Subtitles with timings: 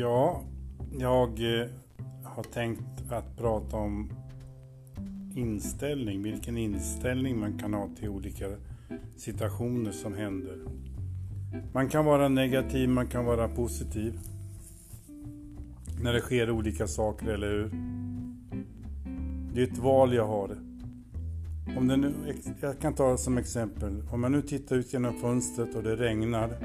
[0.00, 0.42] Ja,
[0.98, 1.66] jag eh,
[2.24, 4.12] har tänkt att prata om
[5.34, 8.46] inställning, vilken inställning man kan ha till olika
[9.16, 10.58] situationer som händer.
[11.72, 14.18] Man kan vara negativ, man kan vara positiv.
[16.02, 17.70] När det sker olika saker, eller hur?
[19.54, 20.56] Det är ett val jag har.
[21.76, 22.14] Om det nu,
[22.60, 26.56] jag kan ta som exempel, om jag nu tittar ut genom fönstret och det regnar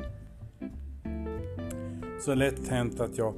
[2.20, 3.34] så är lätt hänt att jag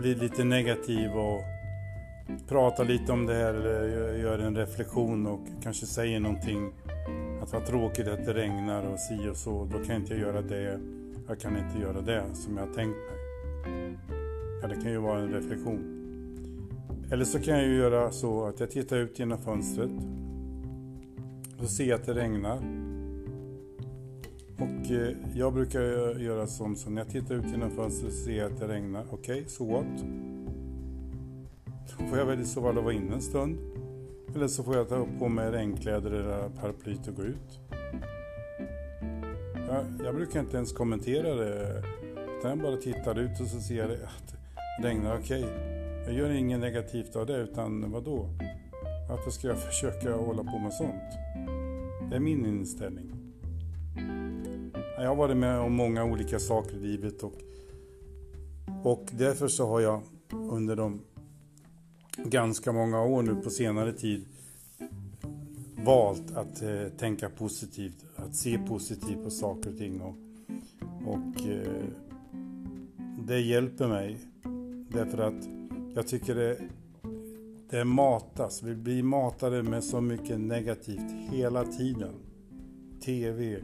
[0.00, 1.40] blir lite negativ och
[2.48, 6.72] pratar lite om det här eller gör en reflektion och kanske säger någonting.
[7.42, 9.64] Att vad tråkigt att det regnar och si och så.
[9.64, 10.80] Då kan jag inte göra det.
[11.28, 13.98] Jag kan inte göra det som jag har tänkt mig.
[14.62, 16.00] Ja, det kan ju vara en reflektion.
[17.10, 19.90] Eller så kan jag ju göra så att jag tittar ut genom fönstret.
[21.60, 22.83] Så ser jag att det regnar.
[24.84, 25.80] Och eh, jag brukar
[26.18, 29.04] göra som så när jag tittar ut genom fönstret och ser att det regnar.
[29.10, 30.04] Okej, okay, so what?
[31.98, 33.58] Då får jag väl i så fall vara inne en stund.
[34.34, 37.60] Eller så får jag ta på mig regnkläder eller paraplyet och gå ut.
[39.68, 41.82] Jag, jag brukar inte ens kommentera det.
[42.38, 45.18] Utan jag bara tittar ut och så ser jag att ah, det regnar.
[45.18, 46.04] Okej, okay.
[46.06, 48.28] jag gör inget negativt av det utan vad då?
[49.08, 51.12] Varför ska jag försöka hålla på med sånt?
[52.10, 53.13] Det är min inställning.
[55.04, 57.32] Jag har varit med om många olika saker i livet och,
[58.82, 61.00] och därför så har jag under de
[62.16, 64.24] ganska många år nu på senare tid
[65.84, 70.00] valt att eh, tänka positivt, att se positivt på saker och ting.
[70.00, 70.14] Och,
[71.06, 71.84] och eh,
[73.26, 74.18] det hjälper mig
[74.88, 75.48] därför att
[75.94, 76.58] jag tycker det,
[77.70, 78.62] det matas.
[78.62, 82.14] Vi blir matade med så mycket negativt hela tiden.
[83.04, 83.60] TV,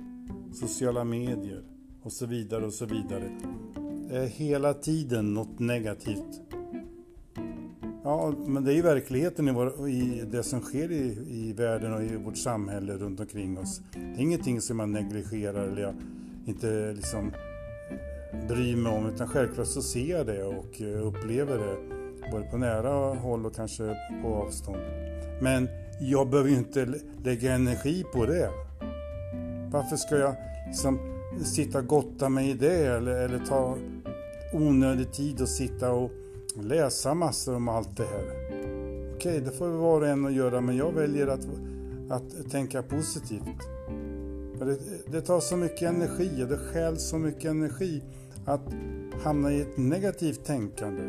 [0.53, 1.62] sociala medier
[2.03, 3.31] och så vidare och så vidare.
[4.09, 6.41] Det är hela tiden något negativt.
[8.05, 11.94] Ja, men det är ju verkligheten i, vår, i det som sker i, i världen
[11.94, 13.81] och i vårt samhälle runt omkring oss.
[13.93, 15.94] Det är ingenting som man negligerar eller jag
[16.47, 17.32] inte liksom
[18.32, 21.76] eh, bryr mig om utan självklart så ser jag det och eh, upplever det
[22.31, 24.82] både på nära håll och kanske på avstånd.
[25.43, 25.69] Men
[26.00, 26.94] jag behöver ju inte
[27.25, 28.50] lägga energi på det.
[29.70, 30.34] Varför ska jag
[30.66, 30.98] liksom
[31.44, 33.76] sitta och gotta mig i det eller, eller ta
[34.53, 36.10] onödig tid och sitta och
[36.62, 38.25] läsa massor om allt det här?
[39.14, 41.47] Okej, okay, det får var och en att göra men jag väljer att,
[42.10, 43.42] att tänka positivt.
[44.58, 44.78] Det,
[45.12, 48.02] det tar så mycket energi och det stjäl så mycket energi
[48.44, 48.60] att
[49.22, 51.02] hamna i ett negativt tänkande.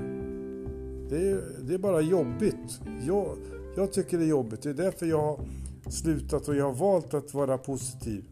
[1.09, 2.79] Det är, det är bara jobbigt.
[3.07, 3.37] Jag,
[3.75, 4.61] jag tycker det är jobbigt.
[4.61, 5.39] Det är därför jag har
[5.89, 8.23] slutat och jag har valt att vara positiv.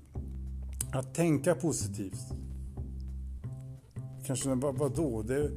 [0.92, 2.34] Att tänka positivt.
[4.26, 5.22] Kanske, vad, vadå?
[5.22, 5.52] Det,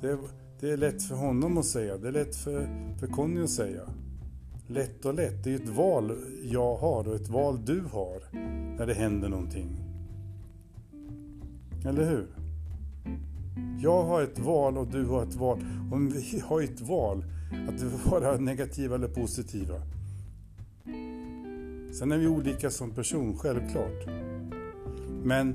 [0.00, 0.18] det,
[0.60, 1.96] det är lätt för honom att säga.
[1.96, 3.82] Det är lätt för, för Conny att säga.
[4.66, 5.44] Lätt och lätt.
[5.44, 8.22] Det är ett val jag har och ett val du har
[8.76, 9.68] när det händer någonting.
[11.86, 12.26] Eller hur?
[13.80, 15.58] Jag har ett val och du har ett val.
[15.92, 17.24] Om vi har ett val
[17.68, 19.82] att vara negativa eller positiva.
[21.98, 24.25] Sen är vi olika som person, självklart.
[25.26, 25.54] Men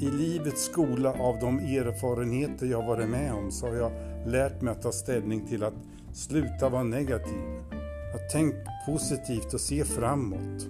[0.00, 3.92] i livets skola av de erfarenheter jag varit med om så har jag
[4.26, 5.74] lärt mig att ta ställning till att
[6.12, 7.42] sluta vara negativ.
[8.14, 8.56] Att tänka
[8.86, 10.68] positivt och se framåt.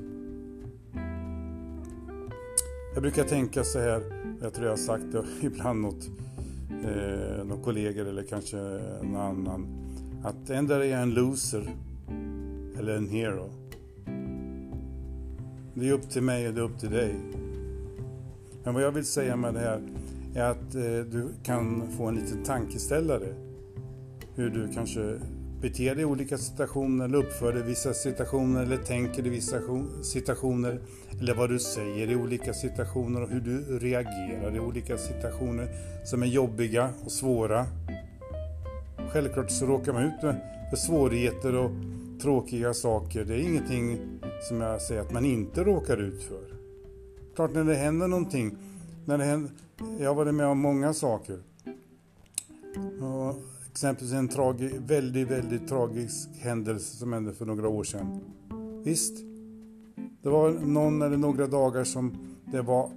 [2.94, 4.02] Jag brukar tänka så här,
[4.42, 6.10] jag tror jag har sagt det ibland åt
[6.84, 8.56] eh, några kollegor eller kanske
[9.02, 9.66] någon annan.
[10.24, 11.70] Att ändå är jag en loser
[12.78, 13.50] eller en hero.
[15.74, 17.14] Det är upp till mig och det är upp till dig.
[18.64, 19.82] Men vad jag vill säga med det här
[20.34, 20.82] är att eh,
[21.12, 23.34] du kan få en liten tankeställare.
[24.34, 25.18] Hur du kanske
[25.60, 29.60] beter dig i olika situationer eller uppför dig i vissa situationer eller tänker i vissa
[30.02, 30.80] situationer.
[31.20, 35.68] Eller vad du säger i olika situationer och hur du reagerar i olika situationer
[36.04, 37.66] som är jobbiga och svåra.
[39.12, 41.70] Självklart så råkar man ut med svårigheter och
[42.22, 43.24] tråkiga saker.
[43.24, 43.98] Det är ingenting
[44.48, 46.43] som jag säger att man inte råkar ut för.
[47.34, 48.56] Klart när det händer någonting.
[49.06, 49.52] När det händer,
[49.98, 51.38] jag har varit med om många saker.
[53.00, 53.36] Och
[53.70, 58.20] exempelvis en tragi, väldigt, väldigt tragisk händelse som hände för några år sedan.
[58.84, 59.14] Visst,
[60.22, 62.16] det var någon eller några dagar som
[62.52, 62.90] det var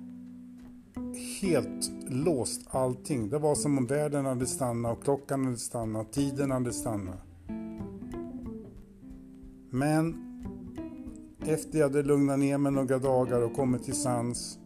[1.41, 3.29] helt låst allting.
[3.29, 7.19] Det var som om världen hade stannat och klockan hade stannat, tiden hade stannat.
[9.69, 10.26] Men
[11.45, 14.59] efter jag hade lugnat ner mig några dagar och kommit till sans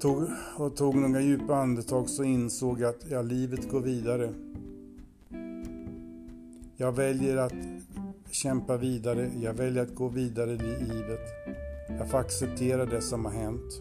[0.00, 4.30] tog, och tog några djupa andetag så insåg jag att ja, livet går vidare.
[6.76, 7.54] Jag väljer att
[8.30, 9.30] kämpa vidare.
[9.42, 11.20] Jag väljer att gå vidare i livet.
[11.88, 13.80] Jag får acceptera det som har hänt.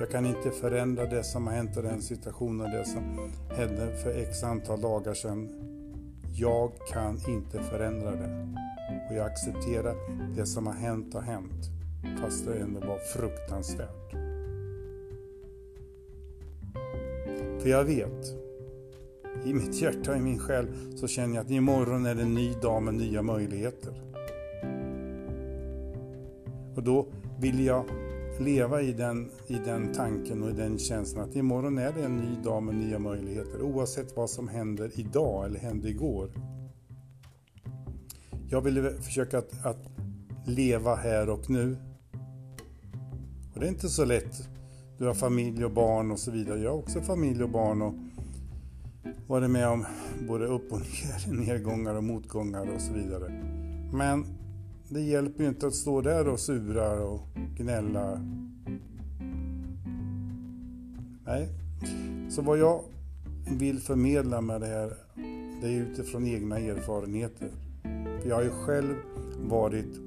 [0.00, 4.10] Jag kan inte förändra det som har hänt och den situationen, det som hände för
[4.10, 5.48] x antal dagar sedan.
[6.34, 8.54] Jag kan inte förändra det.
[9.08, 9.94] Och jag accepterar
[10.36, 11.70] det som har hänt har hänt.
[12.20, 14.12] Fast det ändå var fruktansvärt.
[17.62, 18.26] För jag vet,
[19.44, 22.34] i mitt hjärta, och i min själ, så känner jag att imorgon är det en
[22.34, 24.02] ny dag med nya möjligheter.
[26.76, 27.06] Och då
[27.40, 27.84] vill jag
[28.40, 32.16] leva i den, i den tanken och i den känslan att imorgon är det en
[32.16, 36.30] ny dag med nya möjligheter oavsett vad som händer idag eller hände igår.
[38.50, 39.90] Jag vill försöka att, att
[40.44, 41.76] leva här och nu.
[43.54, 44.48] Och det är inte så lätt.
[44.98, 46.60] Du har familj och barn och så vidare.
[46.60, 47.94] Jag har också familj och barn och
[49.26, 49.86] varit med om
[50.28, 53.32] både upp och ner, nedgångar och motgångar och så vidare.
[53.92, 54.24] Men
[54.88, 57.20] det hjälper ju inte att stå där och sura och
[57.56, 58.20] gnälla.
[61.24, 61.48] Nej,
[62.30, 62.84] så vad jag
[63.58, 64.92] vill förmedla med det här,
[65.60, 67.48] det är utifrån egna erfarenheter.
[68.22, 68.94] För jag har ju själv
[69.38, 70.00] varit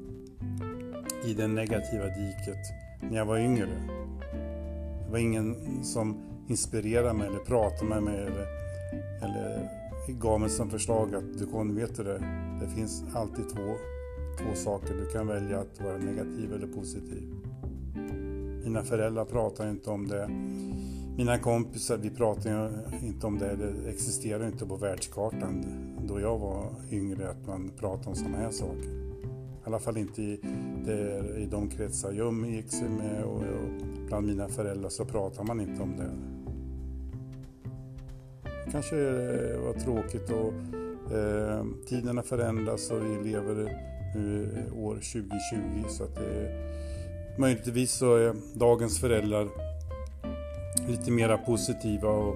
[1.25, 2.57] i det negativa diket
[3.01, 3.67] när jag var yngre.
[5.05, 6.17] Det var ingen som
[6.47, 8.47] inspirerade mig eller pratade med mig eller,
[9.21, 9.69] eller
[10.07, 12.23] gav mig som förslag att du kan vet du det,
[12.61, 13.75] det finns alltid två
[14.37, 14.93] två saker.
[14.93, 17.23] Du kan välja att vara negativ eller positiv.
[18.63, 20.29] Mina föräldrar pratar inte om det.
[21.17, 22.69] Mina kompisar, vi pratar
[23.03, 23.55] inte om det.
[23.55, 25.65] Det existerar inte på världskartan
[26.07, 28.89] då jag var yngre att man pratade om sådana här saker.
[29.61, 30.39] I alla fall inte i,
[30.85, 35.61] det, i de kretsar jag umgicks med och, och bland mina föräldrar så pratar man
[35.61, 36.11] inte om det.
[38.65, 40.53] Det kanske eh, var tråkigt och
[41.17, 43.55] eh, tiderna förändras och vi lever
[44.15, 46.51] nu år 2020 så att det,
[47.37, 49.47] möjligtvis så är dagens föräldrar
[50.87, 52.35] lite mera positiva och,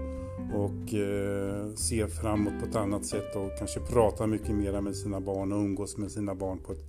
[0.53, 5.19] och eh, ser framåt på ett annat sätt och kanske pratar mycket mera med sina
[5.19, 6.85] barn och umgås med sina barn på ett,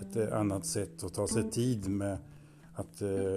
[0.00, 2.18] ett eh, annat sätt och tar sig tid med
[2.74, 3.34] att eh,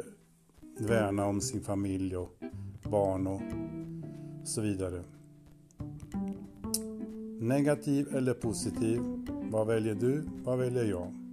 [0.80, 2.30] värna om sin familj och
[2.84, 3.42] barn och
[4.44, 5.04] så vidare.
[7.40, 9.02] Negativ eller positiv?
[9.52, 10.24] Vad väljer du?
[10.44, 11.29] Vad väljer jag?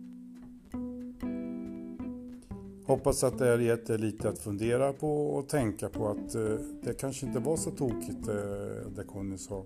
[2.87, 6.43] Hoppas att det har gett dig lite att fundera på och tänka på att eh,
[6.83, 9.65] det kanske inte var så tokigt eh, det Conny sa.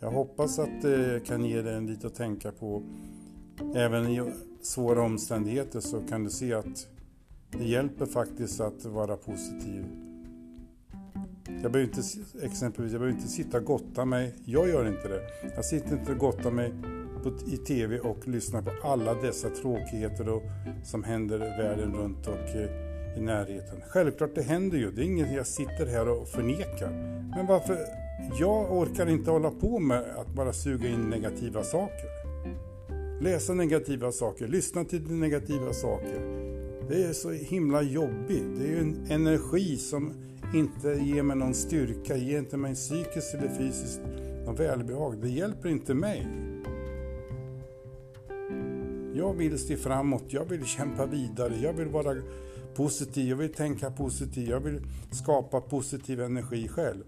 [0.00, 2.82] Jag hoppas att det kan ge dig lite att tänka på.
[3.74, 4.32] Även i
[4.62, 6.88] svåra omständigheter så kan du se att
[7.50, 9.84] det hjälper faktiskt att vara positiv.
[11.62, 12.02] Jag behöver inte,
[12.42, 14.34] exempelvis, jag behöver inte sitta och gotta mig.
[14.44, 15.20] Jag gör inte det.
[15.54, 16.72] Jag sitter inte och gottar mig
[17.30, 20.42] på, i TV och lyssnar på alla dessa tråkigheter och,
[20.84, 22.86] som händer världen runt och eh,
[23.18, 23.80] i närheten.
[23.88, 24.90] Självklart, det händer ju.
[24.90, 26.90] Det är inget jag sitter här och förnekar.
[27.36, 27.78] Men varför?
[28.40, 32.06] Jag orkar inte hålla på med att bara suga in negativa saker.
[33.20, 36.20] Läsa negativa saker, lyssna till negativa saker.
[36.88, 38.44] Det är så himla jobbigt.
[38.58, 40.12] Det är ju en energi som
[40.54, 44.00] inte ger mig någon styrka, ger inte mig psykiskt eller fysiskt
[44.46, 45.18] någon välbehag.
[45.22, 46.26] Det hjälper inte mig.
[49.16, 52.16] Jag vill se framåt, jag vill kämpa vidare, jag vill vara
[52.74, 54.80] positiv, jag vill tänka positivt, jag vill
[55.10, 57.04] skapa positiv energi själv.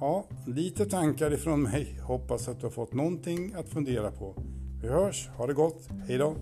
[0.00, 2.00] Ja, lite tankar ifrån mig.
[2.02, 4.34] Hoppas att du har fått någonting att fundera på.
[4.82, 6.34] Vi hörs, ha det gott, hejdå!